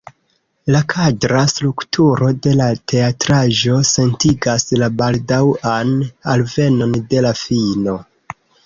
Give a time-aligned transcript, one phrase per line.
[0.75, 5.97] La kadra strukturo de la teatraĵo sentigas la baldaŭan
[6.37, 8.01] alvenon de la fino.